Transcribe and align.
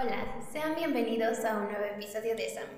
Hola, 0.00 0.24
sean 0.52 0.76
bienvenidos 0.76 1.44
a 1.44 1.56
un 1.56 1.64
nuevo 1.64 1.84
episodio 1.84 2.36
de 2.36 2.48
SAM. 2.48 2.68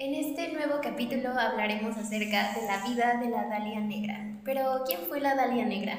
En 0.00 0.12
este 0.12 0.48
nuevo 0.48 0.80
capítulo 0.82 1.28
hablaremos 1.28 1.96
acerca 1.96 2.52
de 2.52 2.66
la 2.66 2.84
vida 2.84 3.20
de 3.20 3.30
la 3.30 3.44
Dalia 3.44 3.78
Negra. 3.78 4.40
Pero, 4.44 4.82
¿quién 4.84 5.02
fue 5.02 5.20
la 5.20 5.36
Dalia 5.36 5.66
Negra? 5.66 5.94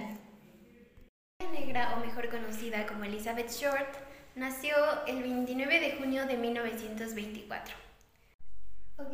La 1.40 1.46
Dalia 1.46 1.62
Negra, 1.62 1.96
o 1.96 2.06
mejor 2.06 2.28
conocida 2.30 2.86
como 2.88 3.06
Elizabeth 3.06 3.52
Short, 3.52 3.96
nació 4.36 4.76
el 5.08 5.24
29 5.24 5.80
de 5.80 5.92
junio 5.94 6.26
de 6.26 6.36
1924. 6.36 7.74
Ok, 8.98 9.14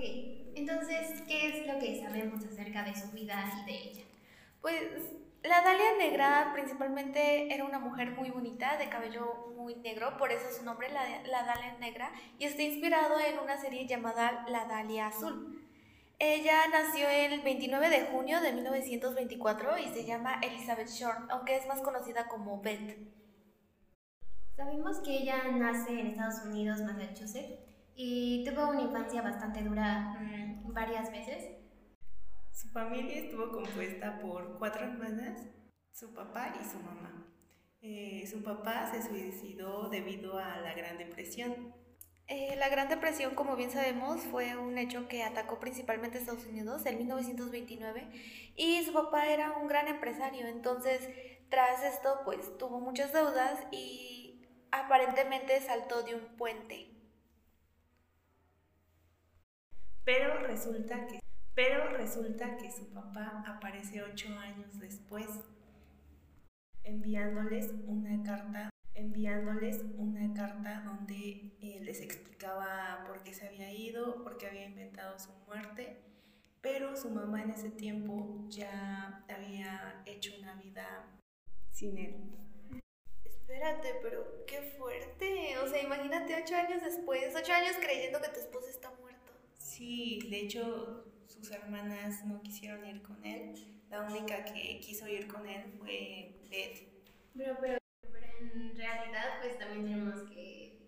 entonces, 0.56 1.22
¿qué 1.28 1.48
es 1.48 1.68
lo 1.68 1.78
que 1.78 2.02
sabemos 2.02 2.44
acerca 2.44 2.84
de 2.86 2.96
su 2.96 3.12
vida 3.12 3.46
y 3.62 3.72
de 3.72 3.78
ella? 3.78 4.04
Pues 4.62 4.82
la 5.44 5.62
Dalia 5.62 5.98
Negra 5.98 6.52
principalmente 6.54 7.54
era 7.54 7.66
una 7.66 7.80
mujer 7.80 8.12
muy 8.12 8.30
bonita, 8.30 8.78
de 8.78 8.90
cabello 8.90 9.54
muy 9.56 9.76
negro, 9.76 10.18
por 10.18 10.32
eso 10.32 10.46
su 10.56 10.64
nombre, 10.64 10.92
la, 10.92 11.24
la 11.24 11.44
Dalia 11.44 11.78
Negra, 11.80 12.12
y 12.38 12.46
está 12.46 12.62
inspirado 12.62 13.20
en 13.20 13.40
una 13.40 13.60
serie 13.60 13.88
llamada 13.88 14.46
La 14.48 14.66
Dalia 14.66 15.08
Azul. 15.08 15.58
Ella 16.20 16.68
nació 16.72 17.10
el 17.10 17.42
29 17.42 17.90
de 17.90 18.06
junio 18.06 18.42
de 18.42 18.54
1924 18.54 19.80
y 19.80 19.88
se 19.88 20.06
llama 20.06 20.40
Elizabeth 20.44 20.90
Short, 20.90 21.32
aunque 21.32 21.58
es 21.58 21.66
más 21.68 21.82
conocida 21.82 22.28
como 22.28 22.62
Beth. 22.62 23.12
Sabemos 24.56 25.00
que 25.00 25.18
ella 25.18 25.42
nace 25.52 26.00
en 26.00 26.08
Estados 26.08 26.46
Unidos, 26.46 26.82
Massachusetts, 26.82 27.60
y 27.96 28.46
tuvo 28.46 28.70
una 28.70 28.82
infancia 28.82 29.24
bastante 29.24 29.64
dura 29.64 30.16
mm, 30.20 30.72
varias 30.72 31.12
veces. 31.12 31.61
Su 32.52 32.70
familia 32.70 33.18
estuvo 33.18 33.52
compuesta 33.52 34.20
por 34.20 34.58
cuatro 34.60 34.84
hermanas, 34.84 35.42
su 35.92 36.14
papá 36.14 36.54
y 36.60 36.64
su 36.64 36.78
mamá. 36.80 37.26
Eh, 37.82 38.28
su 38.30 38.44
papá 38.44 38.92
se 38.92 39.02
suicidó 39.02 39.90
debido 39.90 40.38
a 40.38 40.58
la 40.58 40.74
Gran 40.74 40.98
Depresión. 40.98 41.74
Eh, 42.28 42.56
la 42.58 42.70
Gran 42.70 42.88
Depresión, 42.90 43.36
como 43.36 43.56
bien 43.56 43.72
sabemos, 43.72 44.22
fue 44.22 44.56
un 44.56 44.78
hecho 44.78 45.08
que 45.08 45.24
atacó 45.24 45.60
principalmente 45.60 46.18
a 46.18 46.22
Estados 46.22 46.46
Unidos 46.46 46.86
en 46.86 46.98
1929 46.98 48.08
y 48.56 48.84
su 48.86 48.94
papá 48.94 49.28
era 49.28 49.58
un 49.58 49.68
gran 49.68 49.88
empresario, 49.88 50.48
entonces 50.48 51.10
tras 51.50 51.84
esto 51.84 52.22
pues 52.24 52.58
tuvo 52.58 52.80
muchas 52.80 53.12
deudas 53.12 53.60
y 53.72 54.48
aparentemente 54.72 55.60
saltó 55.62 56.04
de 56.04 56.16
un 56.16 56.38
puente. 56.38 56.92
Pero 60.06 60.40
resulta 60.48 61.08
que, 61.08 61.21
pero 61.54 61.90
resulta 61.90 62.58
que 62.58 62.72
su 62.72 62.88
papá 62.94 63.44
aparece 63.46 64.02
ocho 64.02 64.30
años 64.40 64.80
después, 64.80 65.28
enviándoles 66.84 67.74
una 67.86 68.24
carta, 68.24 68.70
enviándoles 68.94 69.84
una 69.98 70.34
carta 70.34 70.82
donde 70.86 71.54
eh, 71.60 71.80
les 71.82 72.02
explicaba 72.02 73.04
por 73.06 73.24
qué 73.24 73.34
se 73.34 73.48
había 73.48 73.72
ido, 73.72 74.24
por 74.24 74.38
qué 74.38 74.48
había 74.48 74.66
inventado 74.66 75.20
su 75.20 75.32
muerte, 75.46 76.02
pero 76.62 76.96
su 76.96 77.10
mamá 77.10 77.44
en 77.44 77.52
ese 77.52 77.70
tiempo 77.70 78.46
ya 78.48 79.26
había 79.28 80.04
hecho 80.06 80.34
una 80.40 80.56
vida 80.56 81.06
sin 81.72 81.98
él. 81.98 82.16
Espérate, 83.26 83.96
pero 84.02 84.46
qué 84.46 84.62
fuerte. 84.78 85.58
O 85.58 85.68
sea, 85.68 85.82
imagínate 85.82 86.42
ocho 86.42 86.56
años 86.56 86.82
después, 86.82 87.36
ocho 87.36 87.52
años 87.52 87.76
creyendo 87.82 88.22
que 88.22 88.30
tu 88.30 88.40
esposa 88.40 88.70
está 88.70 88.92
muerta. 89.02 89.32
Sí, 89.58 90.20
de 90.30 90.40
hecho 90.42 91.06
sus 91.32 91.50
hermanas 91.52 92.26
no 92.26 92.42
quisieron 92.42 92.86
ir 92.86 93.02
con 93.02 93.24
él. 93.26 93.54
La 93.90 94.02
única 94.02 94.44
que 94.44 94.80
quiso 94.80 95.08
ir 95.08 95.28
con 95.28 95.48
él 95.48 95.64
fue 95.80 96.40
Beth. 96.50 96.88
Pero, 97.36 97.58
pero, 97.60 97.78
pero 98.02 98.26
en 98.40 98.76
realidad, 98.76 99.40
pues 99.42 99.58
también 99.58 99.86
tenemos 99.86 100.22
que 100.30 100.80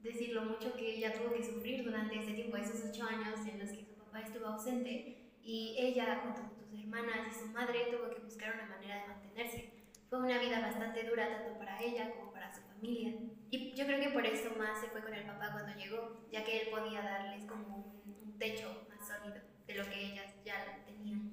decir 0.00 0.34
lo 0.34 0.42
mucho 0.42 0.74
que 0.74 0.96
ella 0.96 1.14
tuvo 1.14 1.32
que 1.32 1.44
sufrir 1.44 1.84
durante 1.84 2.18
ese 2.18 2.32
tiempo, 2.32 2.56
esos 2.56 2.84
ocho 2.90 3.04
años 3.04 3.40
en 3.46 3.58
los 3.58 3.70
que 3.70 3.84
su 3.84 3.94
papá 3.94 4.20
estuvo 4.20 4.46
ausente 4.46 5.32
y 5.42 5.76
ella, 5.78 6.20
junto 6.22 6.42
con 6.42 6.54
sus 6.58 6.78
hermanas 6.78 7.28
y 7.28 7.40
su 7.40 7.46
madre, 7.46 7.88
tuvo 7.90 8.10
que 8.10 8.20
buscar 8.20 8.54
una 8.54 8.66
manera 8.66 9.00
de 9.00 9.08
mantenerse. 9.08 9.72
Fue 10.08 10.18
una 10.18 10.38
vida 10.38 10.60
bastante 10.60 11.04
dura 11.04 11.28
tanto 11.28 11.58
para 11.58 11.82
ella 11.82 12.10
como 12.14 12.32
para 12.32 12.54
su 12.54 12.62
familia. 12.62 13.14
Y 13.50 13.72
yo 13.72 13.86
creo 13.86 14.00
que 14.00 14.10
por 14.10 14.24
eso 14.26 14.50
más 14.58 14.80
se 14.80 14.88
fue 14.88 15.02
con 15.02 15.14
el 15.14 15.24
papá 15.24 15.52
cuando 15.52 15.74
llegó, 15.78 16.26
ya 16.30 16.44
que 16.44 16.60
él 16.60 16.68
podía 16.70 17.02
darles 17.02 17.44
como 17.44 18.02
un, 18.04 18.28
un 18.28 18.38
techo 18.38 18.86
más 18.88 19.06
sólido 19.06 19.48
de 19.68 19.74
lo 19.74 19.84
que 19.88 20.00
ellas 20.00 20.34
ya 20.44 20.82
tenían. 20.84 21.30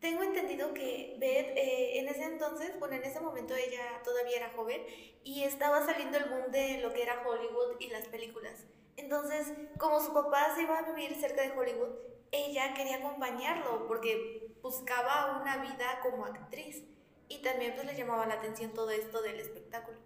Tengo 0.00 0.22
entendido 0.22 0.72
que 0.72 1.16
Beth 1.18 1.56
eh, 1.56 1.98
en 1.98 2.08
ese 2.08 2.24
entonces, 2.24 2.78
bueno, 2.78 2.94
en 2.94 3.04
ese 3.04 3.20
momento 3.20 3.54
ella 3.54 4.00
todavía 4.02 4.38
era 4.38 4.52
joven 4.56 4.80
y 5.22 5.44
estaba 5.44 5.84
saliendo 5.84 6.16
el 6.16 6.24
boom 6.24 6.50
de 6.50 6.78
lo 6.80 6.92
que 6.92 7.02
era 7.02 7.22
Hollywood 7.26 7.76
y 7.78 7.88
las 7.88 8.08
películas. 8.08 8.64
Entonces, 8.96 9.52
como 9.78 10.00
su 10.00 10.12
papá 10.12 10.54
se 10.54 10.62
iba 10.62 10.78
a 10.78 10.92
vivir 10.92 11.14
cerca 11.20 11.42
de 11.42 11.52
Hollywood, 11.52 11.90
ella 12.30 12.72
quería 12.74 12.96
acompañarlo 12.96 13.86
porque 13.86 14.54
buscaba 14.62 15.40
una 15.40 15.58
vida 15.58 16.00
como 16.02 16.24
actriz 16.24 16.84
y 17.28 17.42
también 17.42 17.74
pues 17.74 17.86
le 17.86 17.96
llamaba 17.96 18.26
la 18.26 18.34
atención 18.34 18.72
todo 18.72 18.90
esto 18.90 19.22
del 19.22 19.40
espectáculo. 19.40 19.98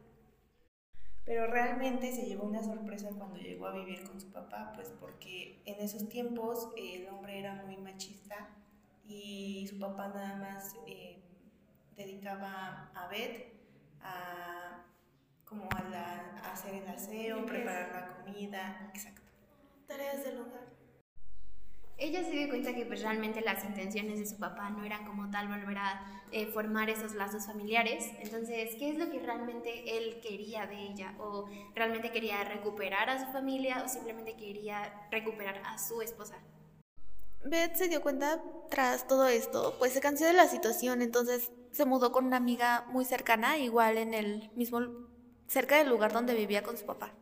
Pero 1.27 1.49
realmente 1.49 2.13
se 2.13 2.25
llevó 2.25 2.45
una 2.45 2.63
sorpresa 2.63 3.11
cuando 3.19 3.37
llegó 3.37 3.67
a 3.67 3.73
vivir 3.73 4.05
con 4.05 4.21
su 4.21 4.31
papá, 4.31 4.73
pues 4.77 4.95
porque 5.01 5.61
en 5.67 5.81
esos 5.81 6.09
tiempos 6.09 6.69
eh, 6.77 7.03
el 7.03 7.09
hombre 7.13 7.41
era 7.41 7.65
muy 7.67 7.77
machista 7.77 8.49
y 9.05 9.67
su 9.69 9.79
papá 9.81 10.09
nada 10.09 10.37
más 10.37 10.77
eh, 10.87 11.21
dedicaba 11.97 12.93
a 12.95 13.09
Beth 13.09 13.53
a 14.01 14.85
como 15.45 15.69
a, 15.71 15.83
la, 15.91 16.41
a 16.43 16.53
hacer 16.53 16.75
el 16.75 16.89
aseo, 16.89 17.45
preparar 17.45 17.91
la 17.93 18.25
comida, 18.25 18.91
exacto. 18.93 19.23
Tareas 19.87 20.25
del 20.25 20.41
hogar. 20.41 20.67
Ella 21.99 22.23
se 22.23 22.31
dio 22.31 22.49
cuenta 22.49 22.75
que 22.75 22.85
pues, 22.85 23.01
realmente 23.01 23.41
las 23.41 23.65
intenciones 23.65 24.19
de 24.19 24.27
su 24.27 24.37
papá 24.37 24.69
no 24.69 24.85
eran 24.85 25.07
como 25.07 25.31
tal 25.31 25.49
volver 25.49 25.79
a 25.79 26.23
eh, 26.31 26.47
formar 26.47 26.91
esos 26.91 27.15
lazos 27.15 27.47
familiares. 27.47 28.11
Entonces, 28.21 28.75
¿qué 28.79 28.91
es 28.91 28.99
lo 28.99 29.11
que 29.11 29.21
realmente 29.21 29.97
él 29.97 30.21
quería 30.21 30.67
de 30.67 30.77
ella? 30.77 31.15
¿O 31.19 31.47
realmente 31.75 32.13
quería 32.13 32.45
recuperar 32.45 33.09
a 33.09 33.25
su 33.25 33.33
familia 33.33 33.83
o 33.85 33.89
simplemente 33.89 34.37
quería 34.37 35.09
recuperar 35.11 35.63
a 35.65 35.79
su 35.79 36.03
esposa? 36.03 36.37
Beth 37.45 37.77
se 37.77 37.89
dio 37.89 38.03
cuenta 38.03 38.43
tras 38.71 39.07
todo 39.07 39.29
esto, 39.29 39.77
pues 39.79 39.93
se 39.93 40.01
cansó 40.01 40.25
de 40.25 40.33
la 40.33 40.49
situación, 40.49 41.01
entonces 41.01 41.53
se 41.71 41.85
mudó 41.85 42.11
con 42.11 42.27
una 42.27 42.39
amiga 42.39 42.85
muy 42.89 43.05
cercana, 43.05 43.57
igual 43.57 43.99
en 43.99 44.15
el 44.15 44.51
mismo, 44.57 44.81
cerca 45.47 45.79
del 45.79 45.89
lugar 45.89 46.13
donde 46.13 46.35
vivía 46.35 46.63
con 46.63 46.77
su 46.77 46.85
papá. 46.85 47.13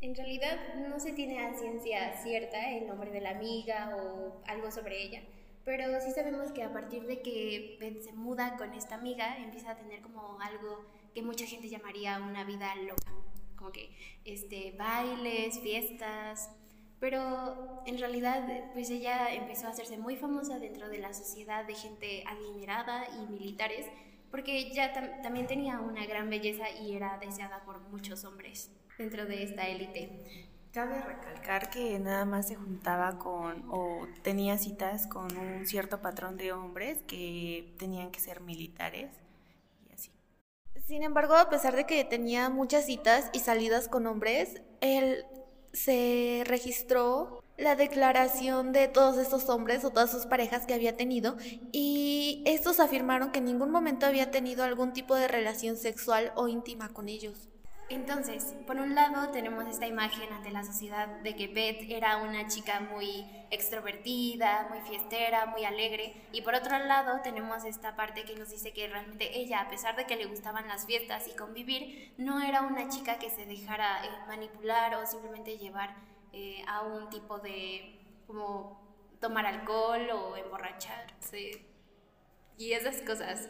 En 0.00 0.14
realidad 0.14 0.58
no 0.88 1.00
se 1.00 1.12
tiene 1.12 1.38
a 1.44 1.54
ciencia 1.54 2.12
cierta 2.22 2.70
el 2.70 2.86
nombre 2.86 3.10
de 3.10 3.22
la 3.22 3.30
amiga 3.30 3.96
o 3.96 4.42
algo 4.46 4.70
sobre 4.70 5.02
ella, 5.02 5.22
pero 5.64 5.84
sí 6.02 6.10
sabemos 6.10 6.52
que 6.52 6.62
a 6.62 6.72
partir 6.72 7.04
de 7.06 7.22
que 7.22 7.78
Beth 7.80 8.02
se 8.02 8.12
muda 8.12 8.58
con 8.58 8.74
esta 8.74 8.96
amiga, 8.96 9.38
empieza 9.38 9.70
a 9.70 9.76
tener 9.76 10.02
como 10.02 10.38
algo 10.40 10.84
que 11.14 11.22
mucha 11.22 11.46
gente 11.46 11.70
llamaría 11.70 12.20
una 12.20 12.44
vida 12.44 12.74
loca, 12.76 13.10
como 13.56 13.72
que 13.72 13.90
este, 14.26 14.74
bailes, 14.78 15.60
fiestas, 15.60 16.50
pero 17.00 17.82
en 17.86 17.98
realidad 17.98 18.70
pues 18.74 18.90
ella 18.90 19.32
empezó 19.34 19.66
a 19.66 19.70
hacerse 19.70 19.96
muy 19.96 20.16
famosa 20.16 20.58
dentro 20.58 20.90
de 20.90 20.98
la 20.98 21.14
sociedad 21.14 21.64
de 21.64 21.74
gente 21.74 22.22
adinerada 22.26 23.06
y 23.18 23.32
militares, 23.32 23.86
porque 24.30 24.58
ella 24.58 24.92
tam 24.92 25.22
también 25.22 25.46
tenía 25.46 25.80
una 25.80 26.04
gran 26.04 26.28
belleza 26.28 26.68
y 26.70 26.94
era 26.94 27.16
deseada 27.18 27.64
por 27.64 27.80
muchos 27.88 28.24
hombres 28.26 28.70
dentro 28.98 29.26
de 29.26 29.42
esta 29.42 29.66
élite. 29.68 30.46
Cabe 30.72 31.00
recalcar 31.00 31.70
que 31.70 31.98
nada 31.98 32.24
más 32.26 32.48
se 32.48 32.54
juntaba 32.54 33.18
con 33.18 33.64
o 33.70 34.06
tenía 34.22 34.58
citas 34.58 35.06
con 35.06 35.34
un 35.36 35.66
cierto 35.66 36.02
patrón 36.02 36.36
de 36.36 36.52
hombres 36.52 36.98
que 37.06 37.74
tenían 37.78 38.10
que 38.10 38.20
ser 38.20 38.40
militares 38.40 39.10
y 39.88 39.94
así. 39.94 40.12
Sin 40.86 41.02
embargo, 41.02 41.34
a 41.34 41.48
pesar 41.48 41.74
de 41.76 41.86
que 41.86 42.04
tenía 42.04 42.50
muchas 42.50 42.84
citas 42.84 43.30
y 43.32 43.38
salidas 43.38 43.88
con 43.88 44.06
hombres, 44.06 44.60
él 44.82 45.24
se 45.72 46.42
registró 46.44 47.42
la 47.56 47.74
declaración 47.74 48.72
de 48.72 48.88
todos 48.88 49.16
estos 49.16 49.48
hombres 49.48 49.82
o 49.84 49.90
todas 49.90 50.10
sus 50.10 50.26
parejas 50.26 50.66
que 50.66 50.74
había 50.74 50.96
tenido 50.96 51.36
y 51.72 52.42
estos 52.44 52.80
afirmaron 52.80 53.32
que 53.32 53.38
en 53.38 53.46
ningún 53.46 53.70
momento 53.70 54.04
había 54.04 54.30
tenido 54.30 54.62
algún 54.62 54.92
tipo 54.92 55.14
de 55.14 55.26
relación 55.26 55.76
sexual 55.78 56.32
o 56.36 56.48
íntima 56.48 56.90
con 56.90 57.08
ellos. 57.08 57.48
Entonces, 57.88 58.56
por 58.66 58.78
un 58.78 58.96
lado 58.96 59.30
tenemos 59.30 59.64
esta 59.66 59.86
imagen 59.86 60.32
ante 60.32 60.50
la 60.50 60.64
sociedad 60.64 61.06
de 61.06 61.36
que 61.36 61.46
Beth 61.46 61.88
era 61.88 62.16
una 62.16 62.48
chica 62.48 62.80
muy 62.80 63.24
extrovertida, 63.50 64.66
muy 64.68 64.80
fiestera, 64.80 65.46
muy 65.46 65.64
alegre, 65.64 66.26
y 66.32 66.42
por 66.42 66.56
otro 66.56 66.76
lado 66.80 67.20
tenemos 67.22 67.64
esta 67.64 67.94
parte 67.94 68.24
que 68.24 68.34
nos 68.34 68.50
dice 68.50 68.72
que 68.72 68.88
realmente 68.88 69.38
ella, 69.38 69.60
a 69.60 69.68
pesar 69.68 69.94
de 69.94 70.04
que 70.04 70.16
le 70.16 70.26
gustaban 70.26 70.66
las 70.66 70.84
fiestas 70.84 71.28
y 71.28 71.36
convivir, 71.36 72.12
no 72.18 72.42
era 72.42 72.62
una 72.62 72.88
chica 72.88 73.20
que 73.20 73.30
se 73.30 73.46
dejara 73.46 74.04
eh, 74.04 74.08
manipular 74.26 74.96
o 74.96 75.06
simplemente 75.06 75.56
llevar 75.56 75.94
eh, 76.32 76.64
a 76.66 76.82
un 76.82 77.08
tipo 77.08 77.38
de 77.38 78.00
como 78.26 78.84
tomar 79.20 79.46
alcohol 79.46 80.10
o 80.10 80.36
emborracharse 80.36 81.64
y 82.58 82.72
esas 82.72 83.00
cosas. 83.02 83.48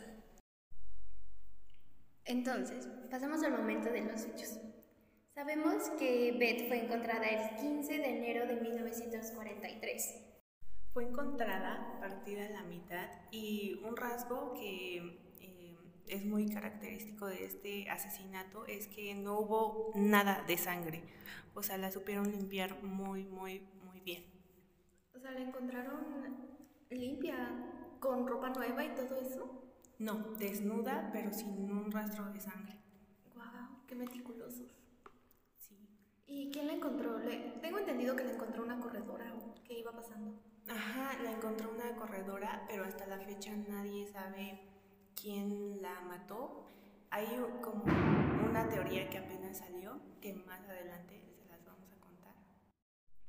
Entonces, 2.27 2.89
pasamos 3.11 3.43
al 3.45 3.53
momento 3.53 3.91
de 3.91 4.03
los 4.03 4.25
hechos. 4.25 4.59
Sabemos 5.33 5.91
que 5.99 6.35
Beth 6.39 6.67
fue 6.67 6.85
encontrada 6.85 7.25
el 7.27 7.57
15 7.57 7.99
de 7.99 8.19
enero 8.19 8.47
de 8.47 8.61
1943. 8.61 10.25
Fue 10.93 11.05
encontrada 11.05 11.99
partida 12.01 12.47
a 12.47 12.51
la 12.51 12.63
mitad 12.63 13.09
y 13.31 13.81
un 13.85 13.97
rasgo 13.97 14.55
que 14.55 14.97
eh, 15.41 15.77
es 16.09 16.25
muy 16.25 16.49
característico 16.49 17.27
de 17.27 17.45
este 17.45 17.91
asesinato 17.91 18.67
es 18.67 18.89
que 18.89 19.15
no 19.15 19.39
hubo 19.39 19.93
nada 19.95 20.43
de 20.49 20.57
sangre. 20.57 21.05
O 21.55 21.63
sea, 21.63 21.79
la 21.79 21.93
supieron 21.93 22.33
limpiar 22.33 22.83
muy, 22.83 23.25
muy, 23.25 23.61
muy 23.85 24.01
bien. 24.01 24.25
O 25.15 25.21
sea, 25.21 25.31
la 25.33 25.41
encontraron 25.41 26.57
limpia, 26.91 27.37
con 28.01 28.27
ropa 28.27 28.51
nueva 28.51 28.85
y 28.85 28.95
todo 28.95 29.15
eso. 29.17 29.66
No, 29.99 30.15
desnuda, 30.39 31.09
pero 31.13 31.33
sin 31.33 31.71
un 31.71 31.91
rastro 31.91 32.31
de 32.31 32.41
sangre. 32.41 32.79
¡Guau! 33.35 33.87
¡Qué 33.87 33.95
meticulosos! 33.95 34.77
Sí. 35.59 35.75
¿Y 36.27 36.51
quién 36.51 36.67
la 36.67 36.75
encontró? 36.75 37.19
Tengo 37.63 37.79
entendido 37.79 38.15
que 38.15 38.25
la 38.25 38.33
encontró 38.33 38.63
una 38.63 38.79
corredora 38.79 39.33
o 39.35 39.55
qué 39.65 39.79
iba 39.79 39.93
pasando. 39.93 40.35
Ajá, 40.69 41.23
la 41.23 41.31
encontró 41.33 41.71
una 41.71 41.97
corredora, 41.97 42.65
pero 42.69 42.85
hasta 42.85 43.07
la 43.07 43.19
fecha 43.21 43.53
nadie 43.69 44.07
sabe 44.07 44.61
quién 45.15 45.81
la 45.81 46.01
mató. 46.03 46.67
Hay 47.11 47.27
como 47.63 47.85
una 47.85 48.69
teoría 48.69 49.09
que 49.09 49.19
apenas 49.19 49.59
salió, 49.59 49.99
que 50.21 50.35
más 50.35 50.61
adelante 50.69 51.23
se 51.39 51.49
las 51.49 51.65
vamos 51.65 51.91
a 51.93 52.01
contar. 52.01 52.35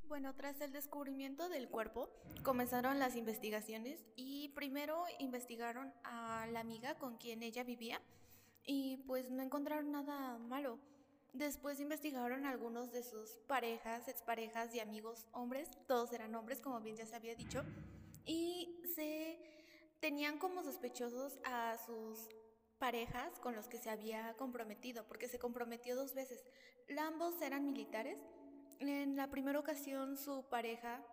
Bueno, 0.08 0.34
tras 0.36 0.62
el 0.62 0.72
descubrimiento 0.72 1.50
del 1.50 1.68
cuerpo, 1.68 2.10
comenzaron 2.42 2.98
las 2.98 3.18
investigaciones 3.18 4.06
y 4.16 4.50
primero 4.56 5.04
investigaron 5.20 5.94
a 6.06 6.48
la 6.48 6.62
amiga 6.62 6.98
con 6.98 7.18
quien 7.18 7.44
ella 7.44 7.66
vivía 7.66 8.00
y 8.66 8.98
pues 9.06 9.30
no 9.30 9.44
encontraron 9.44 9.92
nada 9.92 10.38
malo. 10.38 10.80
Después 11.34 11.82
investigaron 11.82 12.46
algunos 12.46 12.94
de 12.94 13.04
sus 13.04 13.32
parejas, 13.48 14.08
exparejas 14.08 14.74
y 14.74 14.80
amigos 14.80 15.28
hombres, 15.34 15.70
todos 15.88 16.14
eran 16.14 16.34
hombres, 16.36 16.62
como 16.62 16.80
bien 16.80 16.96
ya 16.96 17.06
se 17.06 17.16
había 17.16 17.36
dicho, 17.36 17.64
y 18.26 18.82
se 18.96 19.38
tenían 20.00 20.40
como 20.40 20.64
sospechosos 20.64 21.38
a 21.44 21.78
sus 21.86 22.30
parejas 22.80 23.38
con 23.40 23.56
los 23.56 23.68
que 23.68 23.78
se 23.78 23.90
había 23.90 24.34
comprometido, 24.38 25.06
porque 25.06 25.28
se 25.28 25.38
comprometió 25.38 25.98
dos 25.98 26.14
veces. 26.14 26.46
Ambos 26.98 27.42
eran 27.42 27.66
militares. 27.66 28.18
En 28.80 29.16
la 29.16 29.30
primera 29.30 29.60
ocasión 29.60 30.18
su 30.18 30.44
pareja 30.50 31.04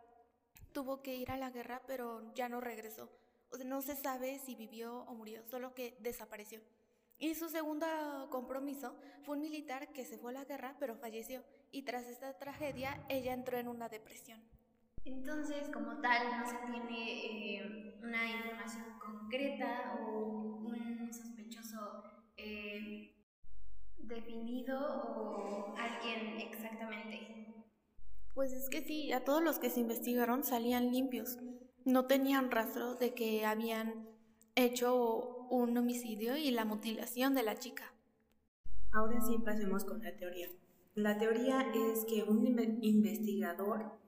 tuvo 0.72 1.02
que 1.02 1.16
ir 1.16 1.30
a 1.30 1.36
la 1.36 1.50
guerra, 1.50 1.82
pero 1.86 2.32
ya 2.34 2.48
no 2.48 2.60
regresó. 2.60 3.10
O 3.50 3.56
sea, 3.56 3.64
no 3.64 3.80
se 3.80 3.96
sabe 3.96 4.38
si 4.38 4.54
vivió 4.54 4.98
o 5.04 5.14
murió, 5.14 5.42
solo 5.46 5.74
que 5.74 5.96
desapareció. 6.00 6.60
Y 7.18 7.34
su 7.34 7.48
segundo 7.48 7.86
compromiso 8.30 8.94
fue 9.22 9.36
un 9.36 9.42
militar 9.42 9.92
que 9.92 10.04
se 10.04 10.18
fue 10.18 10.32
a 10.32 10.34
la 10.34 10.44
guerra 10.44 10.76
pero 10.80 10.96
falleció 10.96 11.42
y 11.70 11.82
tras 11.82 12.06
esta 12.06 12.36
tragedia 12.36 13.04
ella 13.08 13.32
entró 13.32 13.56
en 13.56 13.68
una 13.68 13.88
depresión. 13.88 14.42
Entonces, 15.04 15.68
como 15.72 16.00
tal, 16.00 16.40
no 16.40 16.46
se 16.46 16.56
tiene 16.72 17.56
eh, 17.58 18.00
una 18.02 18.26
información 18.26 18.98
concreta 18.98 19.92
o 20.00 20.62
un 20.66 21.12
sospechoso 21.12 22.02
eh, 22.36 23.14
definido 23.98 24.78
o 24.80 25.74
alguien 25.76 26.40
exactamente. 26.40 27.53
Pues 28.34 28.52
es 28.52 28.68
que 28.68 28.82
sí, 28.82 29.12
a 29.12 29.24
todos 29.24 29.42
los 29.42 29.58
que 29.58 29.70
se 29.70 29.80
investigaron 29.80 30.42
salían 30.42 30.90
limpios. 30.90 31.38
No 31.84 32.06
tenían 32.06 32.50
rastro 32.50 32.96
de 32.96 33.14
que 33.14 33.46
habían 33.46 34.08
hecho 34.56 35.46
un 35.50 35.76
homicidio 35.76 36.36
y 36.36 36.50
la 36.50 36.64
mutilación 36.64 37.34
de 37.34 37.44
la 37.44 37.56
chica. 37.56 37.94
Ahora 38.92 39.20
sí 39.20 39.38
pasemos 39.44 39.84
con 39.84 40.02
la 40.02 40.16
teoría. 40.16 40.48
La 40.94 41.18
teoría 41.18 41.60
es 41.74 42.04
que 42.04 42.24
un 42.24 42.58
investigador 42.82 43.98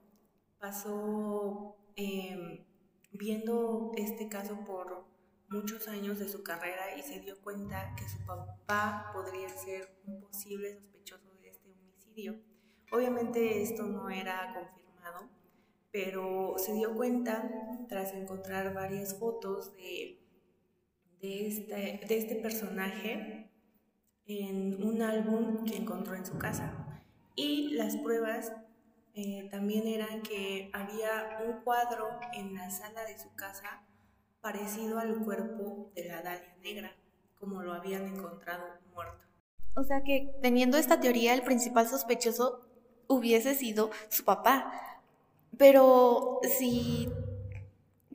pasó 0.58 1.76
em, 1.96 2.64
viendo 3.12 3.92
este 3.96 4.28
caso 4.28 4.64
por 4.64 5.04
muchos 5.48 5.86
años 5.88 6.18
de 6.18 6.28
su 6.28 6.42
carrera 6.42 6.96
y 6.96 7.02
se 7.02 7.20
dio 7.20 7.40
cuenta 7.42 7.94
que 7.96 8.08
su 8.08 8.18
papá 8.24 9.10
podría 9.12 9.48
ser 9.48 10.00
un 10.06 10.20
posible 10.20 10.74
sospechoso 10.74 11.32
de 11.40 11.48
este 11.48 11.70
homicidio. 11.70 12.55
Obviamente 12.92 13.62
esto 13.62 13.84
no 13.84 14.08
era 14.10 14.52
confirmado, 14.54 15.28
pero 15.90 16.54
se 16.58 16.72
dio 16.74 16.94
cuenta 16.94 17.50
tras 17.88 18.12
encontrar 18.14 18.74
varias 18.74 19.18
fotos 19.18 19.74
de 19.74 20.20
de 21.20 21.48
este, 21.48 22.06
de 22.06 22.18
este 22.18 22.36
personaje 22.36 23.50
en 24.26 24.82
un 24.82 25.02
álbum 25.02 25.64
que 25.64 25.76
encontró 25.76 26.14
en 26.14 26.26
su 26.26 26.38
casa. 26.38 27.02
Y 27.34 27.74
las 27.74 27.96
pruebas 27.96 28.52
eh, 29.14 29.48
también 29.50 29.86
eran 29.86 30.22
que 30.22 30.70
había 30.72 31.38
un 31.46 31.62
cuadro 31.62 32.08
en 32.34 32.54
la 32.54 32.70
sala 32.70 33.04
de 33.04 33.18
su 33.18 33.34
casa 33.34 33.82
parecido 34.40 34.98
al 34.98 35.24
cuerpo 35.24 35.90
de 35.94 36.08
la 36.08 36.22
Dalia 36.22 36.56
Negra, 36.62 36.92
como 37.38 37.62
lo 37.62 37.72
habían 37.72 38.06
encontrado 38.06 38.64
muerto. 38.94 39.24
O 39.74 39.84
sea 39.84 40.02
que 40.02 40.34
teniendo 40.40 40.78
esta 40.78 41.00
teoría, 41.00 41.34
el 41.34 41.42
principal 41.42 41.86
sospechoso 41.88 42.66
hubiese 43.08 43.54
sido 43.54 43.90
su 44.08 44.24
papá. 44.24 45.00
Pero 45.56 46.40
si 46.58 47.08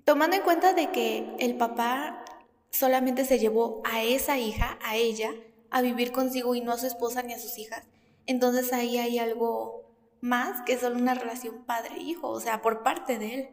tomando 0.04 0.36
en 0.36 0.44
cuenta 0.44 0.74
de 0.74 0.92
que 0.92 1.36
el 1.40 1.56
papá 1.56 2.24
solamente 2.70 3.26
se 3.26 3.40
llevó 3.40 3.82
a 3.84 4.04
esa 4.04 4.38
hija, 4.38 4.78
a 4.84 4.96
ella, 4.96 5.32
a 5.70 5.82
vivir 5.82 6.12
consigo 6.12 6.56
y 6.56 6.62
no 6.62 6.72
a 6.72 6.78
su 6.78 6.88
esposa 6.88 7.24
ni 7.24 7.34
a 7.34 7.40
sus 7.40 7.58
hijas. 7.58 7.88
Entonces 8.26 8.74
ahí 8.74 8.98
hay 8.98 9.20
algo 9.20 9.86
más 10.22 10.62
que 10.64 10.78
solo 10.78 10.98
una 10.98 11.16
relación 11.16 11.64
padre-hijo, 11.66 12.30
o 12.30 12.40
sea, 12.40 12.62
por 12.62 12.84
parte 12.84 13.18
de 13.18 13.34
él. 13.34 13.50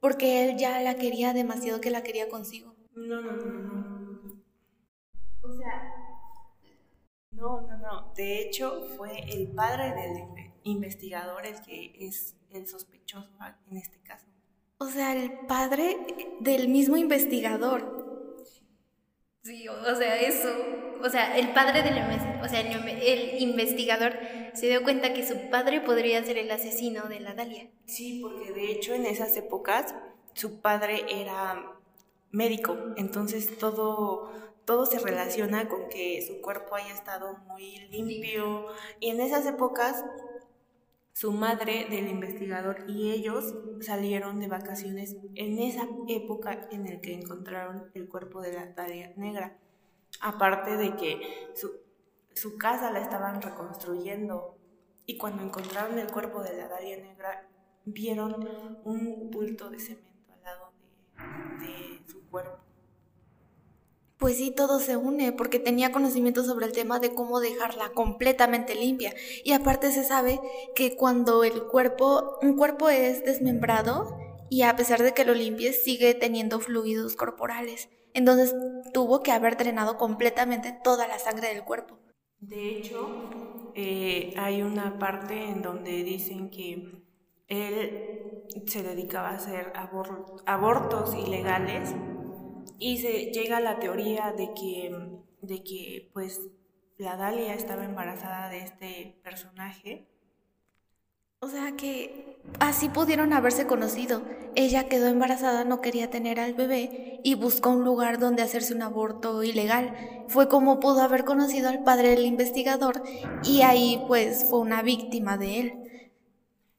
Porque 0.00 0.44
él 0.44 0.56
ya 0.56 0.80
la 0.80 0.94
quería 0.94 1.32
demasiado 1.32 1.80
que 1.80 1.90
la 1.90 2.02
quería 2.02 2.28
consigo. 2.28 2.74
No, 2.94 3.20
no, 3.20 3.32
no, 3.32 3.46
no. 3.46 4.42
O 5.42 5.52
sea... 5.52 6.17
No, 7.38 7.60
no, 7.60 7.78
no. 7.78 8.12
De 8.14 8.42
hecho, 8.42 8.88
fue 8.96 9.20
el 9.32 9.48
padre 9.48 9.94
del 9.94 10.52
investigador 10.64 11.46
el 11.46 11.60
que 11.62 11.94
es 12.00 12.34
el 12.50 12.66
sospechoso 12.66 13.30
en 13.70 13.76
este 13.76 13.98
caso. 14.00 14.26
O 14.78 14.86
sea, 14.86 15.14
el 15.14 15.46
padre 15.46 15.96
del 16.40 16.68
mismo 16.68 16.96
investigador. 16.96 18.36
Sí, 19.42 19.68
o 19.68 19.94
sea, 19.94 20.20
eso. 20.20 20.48
O 21.02 21.08
sea, 21.08 21.38
el 21.38 21.52
padre 21.52 21.82
del 21.82 21.98
o 22.42 22.48
sea, 22.48 22.60
el, 22.60 23.40
investigador 23.40 24.14
se 24.52 24.68
dio 24.68 24.82
cuenta 24.82 25.12
que 25.12 25.26
su 25.26 25.48
padre 25.48 25.80
podría 25.80 26.22
ser 26.24 26.38
el 26.38 26.50
asesino 26.50 27.08
de 27.08 27.20
la 27.20 27.34
Dalia. 27.34 27.70
Sí, 27.86 28.20
porque 28.20 28.52
de 28.52 28.72
hecho 28.72 28.94
en 28.94 29.06
esas 29.06 29.36
épocas 29.36 29.94
su 30.34 30.60
padre 30.60 31.04
era 31.08 31.72
médico, 32.30 32.76
entonces 32.96 33.58
todo 33.58 34.30
todo 34.68 34.84
se 34.84 34.98
relaciona 34.98 35.66
con 35.66 35.88
que 35.88 36.20
su 36.20 36.42
cuerpo 36.42 36.74
haya 36.74 36.92
estado 36.92 37.38
muy 37.48 37.88
limpio 37.88 38.66
y 39.00 39.08
en 39.08 39.22
esas 39.22 39.46
épocas 39.46 40.04
su 41.14 41.32
madre 41.32 41.86
del 41.88 42.06
investigador 42.06 42.84
y 42.86 43.10
ellos 43.10 43.54
salieron 43.80 44.40
de 44.40 44.48
vacaciones 44.48 45.16
en 45.36 45.58
esa 45.58 45.88
época 46.06 46.68
en 46.70 46.86
el 46.86 47.00
que 47.00 47.14
encontraron 47.14 47.90
el 47.94 48.10
cuerpo 48.10 48.42
de 48.42 48.52
la 48.52 48.66
Dalia 48.66 49.14
Negra. 49.16 49.56
Aparte 50.20 50.76
de 50.76 50.96
que 50.96 51.50
su, 51.54 51.72
su 52.34 52.58
casa 52.58 52.90
la 52.90 53.00
estaban 53.00 53.40
reconstruyendo 53.40 54.58
y 55.06 55.16
cuando 55.16 55.44
encontraron 55.44 55.98
el 55.98 56.12
cuerpo 56.12 56.42
de 56.42 56.58
la 56.58 56.68
Dalia 56.68 56.98
Negra 56.98 57.48
vieron 57.86 58.78
un 58.84 59.30
bulto 59.30 59.70
de 59.70 59.80
cemento 59.80 60.34
al 60.34 60.42
lado 60.42 60.72
de, 61.58 61.66
de 61.66 62.06
su 62.06 62.28
cuerpo. 62.28 62.67
Pues 64.18 64.36
sí, 64.36 64.50
todo 64.50 64.80
se 64.80 64.96
une, 64.96 65.32
porque 65.32 65.60
tenía 65.60 65.92
conocimiento 65.92 66.42
sobre 66.42 66.66
el 66.66 66.72
tema 66.72 66.98
de 66.98 67.14
cómo 67.14 67.40
dejarla 67.40 67.90
completamente 67.90 68.74
limpia. 68.74 69.14
Y 69.44 69.52
aparte 69.52 69.92
se 69.92 70.02
sabe 70.04 70.40
que 70.74 70.96
cuando 70.96 71.44
el 71.44 71.62
cuerpo, 71.64 72.38
un 72.42 72.56
cuerpo 72.56 72.88
es 72.88 73.24
desmembrado, 73.24 74.18
y 74.50 74.62
a 74.62 74.74
pesar 74.74 75.02
de 75.02 75.14
que 75.14 75.24
lo 75.24 75.34
limpies, 75.34 75.84
sigue 75.84 76.14
teniendo 76.14 76.58
fluidos 76.58 77.14
corporales. 77.14 77.88
Entonces 78.12 78.54
tuvo 78.92 79.22
que 79.22 79.30
haber 79.30 79.56
drenado 79.56 79.96
completamente 79.98 80.76
toda 80.82 81.06
la 81.06 81.18
sangre 81.18 81.48
del 81.48 81.64
cuerpo. 81.64 81.98
De 82.40 82.70
hecho, 82.70 83.70
eh, 83.74 84.34
hay 84.36 84.62
una 84.62 84.98
parte 84.98 85.44
en 85.44 85.62
donde 85.62 86.02
dicen 86.02 86.50
que 86.50 87.04
él 87.46 88.44
se 88.66 88.82
dedicaba 88.82 89.30
a 89.30 89.36
hacer 89.36 89.72
abortos 90.46 91.14
ilegales 91.14 91.94
y 92.78 92.98
se 92.98 93.32
llega 93.32 93.58
a 93.58 93.60
la 93.60 93.78
teoría 93.78 94.32
de 94.32 94.52
que, 94.54 94.96
de 95.42 95.62
que 95.62 96.10
pues 96.12 96.40
la 96.98 97.16
Dalia 97.16 97.54
estaba 97.54 97.84
embarazada 97.84 98.48
de 98.50 98.60
este 98.60 99.20
personaje 99.22 100.08
O 101.40 101.48
sea 101.48 101.76
que 101.76 102.40
así 102.60 102.88
pudieron 102.88 103.32
haberse 103.32 103.66
conocido. 103.66 104.22
Ella 104.56 104.88
quedó 104.88 105.06
embarazada, 105.06 105.64
no 105.64 105.80
quería 105.80 106.10
tener 106.10 106.40
al 106.40 106.54
bebé 106.54 107.20
y 107.22 107.34
buscó 107.36 107.70
un 107.70 107.84
lugar 107.84 108.18
donde 108.18 108.42
hacerse 108.42 108.74
un 108.74 108.82
aborto 108.82 109.42
ilegal. 109.44 109.94
Fue 110.28 110.48
como 110.48 110.80
pudo 110.80 111.00
haber 111.02 111.24
conocido 111.24 111.68
al 111.68 111.84
padre 111.84 112.10
del 112.10 112.26
investigador 112.26 113.02
y 113.44 113.62
ahí 113.62 114.02
pues 114.08 114.46
fue 114.50 114.58
una 114.60 114.82
víctima 114.82 115.38
de 115.38 115.60
él. 115.60 115.72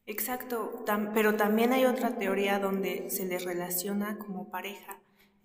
Exacto, 0.06 0.84
pero 1.14 1.36
también 1.36 1.72
hay 1.72 1.86
otra 1.86 2.18
teoría 2.18 2.60
donde 2.60 3.10
se 3.10 3.26
les 3.26 3.46
relaciona 3.46 4.18
como 4.18 4.50
pareja, 4.50 5.00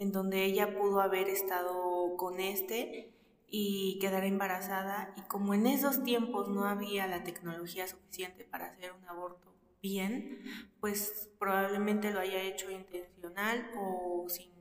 en 0.04 0.12
donde 0.12 0.44
ella 0.44 0.76
pudo 0.78 1.00
haber 1.00 1.28
estado 1.28 2.16
con 2.16 2.38
este 2.38 3.10
y 3.48 3.98
quedar 4.00 4.24
embarazada 4.24 5.14
y 5.16 5.22
como 5.22 5.54
en 5.54 5.66
esos 5.66 6.04
tiempos 6.04 6.48
no 6.48 6.66
había 6.66 7.06
la 7.06 7.24
tecnología 7.24 7.86
suficiente 7.86 8.44
para 8.44 8.66
hacer 8.66 8.92
un 8.92 9.08
aborto 9.08 9.54
bien, 9.80 10.42
pues 10.80 11.30
probablemente 11.38 12.10
lo 12.10 12.20
haya 12.20 12.42
hecho 12.42 12.70
intencional 12.70 13.70
o 13.78 14.26
sin 14.28 14.52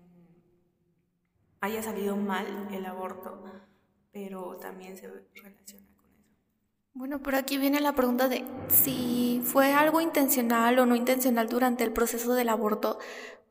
haya 1.59 1.81
salido 1.81 2.17
mal 2.17 2.45
el 2.71 2.85
aborto, 2.85 3.41
pero 4.11 4.57
también 4.57 4.97
se 4.97 5.07
relaciona 5.07 5.53
con 5.53 5.63
eso. 5.63 5.77
Bueno, 6.93 7.23
pero 7.23 7.37
aquí 7.37 7.57
viene 7.57 7.79
la 7.79 7.95
pregunta 7.95 8.27
de 8.27 8.45
si 8.67 9.41
fue 9.43 9.73
algo 9.73 9.99
intencional 10.01 10.77
o 10.79 10.85
no 10.85 10.95
intencional 10.95 11.47
durante 11.47 11.83
el 11.83 11.91
proceso 11.91 12.33
del 12.33 12.49
aborto, 12.49 12.99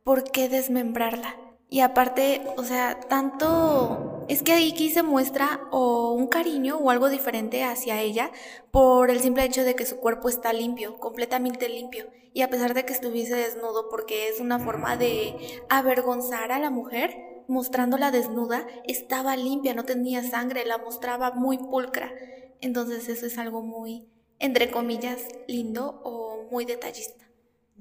¿por 0.04 0.24
qué 0.24 0.48
desmembrarla? 0.48 1.41
Y 1.72 1.80
aparte, 1.80 2.42
o 2.58 2.64
sea, 2.64 3.00
tanto 3.00 4.26
es 4.28 4.42
que 4.42 4.52
aquí 4.52 4.90
se 4.90 5.02
muestra 5.02 5.62
o 5.70 6.12
un 6.12 6.26
cariño 6.26 6.76
o 6.76 6.90
algo 6.90 7.08
diferente 7.08 7.64
hacia 7.64 7.98
ella 8.02 8.30
por 8.70 9.08
el 9.08 9.20
simple 9.20 9.46
hecho 9.46 9.64
de 9.64 9.74
que 9.74 9.86
su 9.86 9.96
cuerpo 9.96 10.28
está 10.28 10.52
limpio, 10.52 10.98
completamente 10.98 11.70
limpio. 11.70 12.10
Y 12.34 12.42
a 12.42 12.50
pesar 12.50 12.74
de 12.74 12.84
que 12.84 12.92
estuviese 12.92 13.36
desnudo, 13.36 13.88
porque 13.88 14.28
es 14.28 14.38
una 14.38 14.58
forma 14.58 14.98
de 14.98 15.34
avergonzar 15.70 16.52
a 16.52 16.58
la 16.58 16.68
mujer, 16.68 17.16
mostrándola 17.48 18.10
desnuda, 18.10 18.66
estaba 18.84 19.34
limpia, 19.34 19.72
no 19.72 19.86
tenía 19.86 20.22
sangre, 20.22 20.66
la 20.66 20.76
mostraba 20.76 21.30
muy 21.30 21.56
pulcra. 21.56 22.12
Entonces 22.60 23.08
eso 23.08 23.24
es 23.24 23.38
algo 23.38 23.62
muy, 23.62 24.06
entre 24.40 24.70
comillas, 24.70 25.22
lindo 25.48 26.02
o 26.04 26.48
muy 26.50 26.66
detallista. 26.66 27.31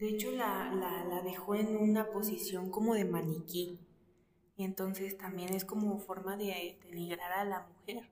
De 0.01 0.09
hecho, 0.09 0.31
la, 0.31 0.73
la, 0.73 1.21
dejó 1.21 1.53
en 1.53 1.77
una 1.77 2.07
posición 2.07 2.71
como 2.71 2.95
de 2.95 3.05
maniquí. 3.05 3.77
Y 4.57 4.63
entonces 4.63 5.15
también 5.15 5.53
es 5.53 5.63
como 5.63 5.99
forma 5.99 6.37
de 6.37 6.79
denigrar 6.89 7.31
a 7.33 7.45
la 7.45 7.67
mujer. 7.67 8.09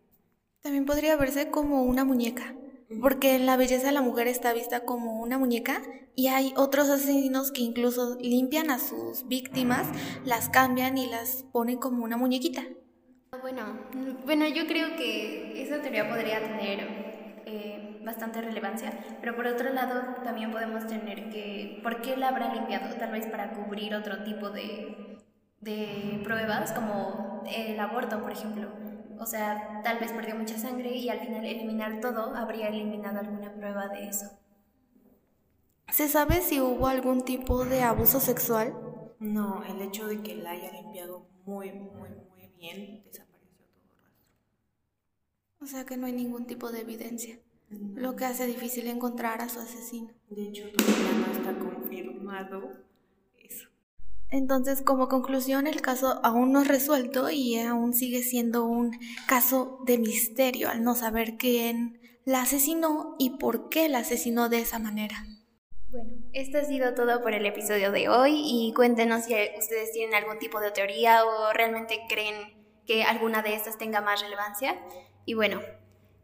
También 0.62 0.86
podría 0.86 1.16
verse 1.16 1.50
como 1.50 1.82
una 1.82 2.06
muñeca. 2.06 2.54
Porque 3.02 3.34
en 3.36 3.48
la 3.48 3.58
belleza 3.58 3.92
la 3.92 4.04
mujer 4.04 4.28
está 4.28 4.54
vista 4.54 4.86
como 4.86 5.20
una 5.20 5.40
muñeca 5.40 5.82
y 6.14 6.28
hay 6.28 6.54
otros 6.58 6.90
asesinos 6.90 7.52
que 7.52 7.62
incluso 7.62 8.20
limpian 8.20 8.70
a 8.70 8.78
sus 8.78 9.28
víctimas, 9.28 9.88
las 10.26 10.48
cambian 10.48 10.96
y 10.96 11.08
las 11.08 11.42
ponen 11.52 11.80
como 11.80 12.04
una 12.04 12.18
muñequita. 12.18 12.68
Bueno, 13.42 13.64
bueno, 14.26 14.48
yo 14.48 14.68
creo 14.68 14.96
que 14.96 15.64
esa 15.64 15.82
teoría 15.82 16.08
podría 16.08 16.40
tener 16.40 16.80
eh, 17.48 17.89
bastante 18.04 18.42
relevancia, 18.42 18.92
pero 19.22 19.36
por 19.36 19.48
otro 19.48 19.72
lado 19.74 20.22
también 20.24 20.52
podemos 20.52 20.88
tener 20.88 21.30
que, 21.30 21.80
¿por 21.84 22.02
qué 22.02 22.18
la 22.18 22.30
habrá 22.30 22.54
limpiado? 22.54 22.96
Tal 22.96 23.12
vez 23.12 23.28
para 23.28 23.52
cubrir 23.52 23.96
otro 23.96 24.24
tipo 24.24 24.50
de, 24.50 25.18
de 25.62 26.22
pruebas, 26.24 26.72
como 26.72 27.44
el 27.48 27.80
aborto, 27.80 28.22
por 28.22 28.32
ejemplo. 28.32 28.70
O 29.20 29.26
sea, 29.26 29.82
tal 29.84 30.00
vez 30.00 30.12
perdió 30.14 30.36
mucha 30.36 30.58
sangre 30.58 30.96
y 30.96 31.10
al 31.10 31.20
final 31.20 31.46
eliminar 31.46 32.00
todo 32.00 32.36
habría 32.36 32.70
eliminado 32.70 33.20
alguna 33.20 33.54
prueba 33.54 33.88
de 33.90 34.08
eso. 34.08 34.26
¿Se 35.90 36.08
sabe 36.08 36.42
si 36.42 36.62
hubo 36.62 36.88
algún 36.88 37.24
tipo 37.24 37.66
de 37.66 37.82
abuso 37.82 38.20
sexual? 38.20 38.74
No, 39.20 39.64
el 39.66 39.82
hecho 39.82 40.08
de 40.08 40.22
que 40.22 40.36
la 40.36 40.52
haya 40.52 40.72
limpiado 40.72 41.28
muy, 41.46 41.72
muy, 41.72 42.10
muy 42.10 42.48
bien 42.58 43.04
o 45.62 45.66
sea 45.66 45.86
que 45.86 45.98
no 45.98 46.06
hay 46.06 46.14
ningún 46.14 46.46
tipo 46.46 46.72
de 46.72 46.82
evidencia, 46.82 47.38
lo 47.70 48.16
que 48.16 48.26
hace 48.26 48.46
difícil 48.48 48.88
encontrar 48.88 49.42
a 49.42 49.50
su 49.50 49.60
asesino. 49.60 50.12
De 50.30 50.48
hecho, 50.48 50.64
todavía 50.76 51.28
no 51.28 51.34
está 51.34 51.60
confirmado 51.60 52.72
eso. 53.38 53.70
Entonces, 54.30 54.82
como 54.82 55.08
conclusión, 55.08 55.68
el 55.68 55.82
caso 55.82 56.20
aún 56.24 56.52
no 56.52 56.62
es 56.62 56.68
resuelto 56.68 57.30
y 57.30 57.60
aún 57.60 57.94
sigue 57.94 58.24
siendo 58.24 58.66
un 58.66 58.98
caso 59.28 59.80
de 59.86 59.98
misterio 59.98 60.70
al 60.70 60.84
no 60.84 60.96
saber 60.96 61.38
quién 61.38 62.00
la 62.26 62.42
asesinó 62.42 63.16
y 63.18 63.32
por 63.32 63.70
qué 63.70 63.90
la 63.90 64.00
asesinó 64.00 64.50
de 64.50 64.60
esa 64.60 64.80
manera. 64.80 65.26
Bueno, 65.90 66.12
esto 66.34 66.60
ha 66.60 66.64
sido 66.64 66.94
todo 66.94 67.24
por 67.24 67.34
el 67.34 67.46
episodio 67.48 67.92
de 67.92 68.10
hoy 68.10 68.44
y 68.46 68.74
cuéntenos 68.76 69.24
si 69.24 69.34
ustedes 69.58 69.92
tienen 69.92 70.14
algún 70.14 70.38
tipo 70.38 70.60
de 70.60 70.70
teoría 70.70 71.26
o 71.26 71.52
realmente 71.54 72.02
creen 72.08 72.36
que 72.86 73.04
alguna 73.04 73.42
de 73.42 73.56
estas 73.56 73.80
tenga 73.80 74.00
más 74.02 74.22
relevancia. 74.22 74.80
Y 75.26 75.34
bueno, 75.34 75.62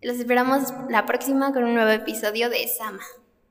los 0.05 0.17
esperamos 0.17 0.71
la 0.87 1.07
próxima 1.07 1.51
con 1.51 1.63
un 1.63 1.73
nuevo 1.73 1.89
episodio 1.89 2.49
de 2.49 2.67
Sama. 2.67 3.01